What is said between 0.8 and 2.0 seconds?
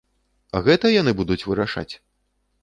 яны будуць вырашаць?